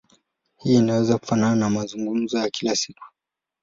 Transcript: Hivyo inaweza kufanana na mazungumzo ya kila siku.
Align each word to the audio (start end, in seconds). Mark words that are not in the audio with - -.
Hivyo 0.57 0.79
inaweza 0.79 1.17
kufanana 1.17 1.55
na 1.55 1.69
mazungumzo 1.69 2.37
ya 2.37 2.49
kila 2.49 2.75
siku. 2.75 3.03